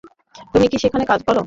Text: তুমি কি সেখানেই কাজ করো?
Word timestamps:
তুমি 0.51 0.65
কি 0.67 0.77
সেখানেই 0.77 1.07
কাজ 1.07 1.19
করো? 1.23 1.39